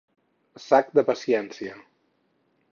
Sac 0.63 0.89
de 0.99 1.05
paciència. 1.11 1.77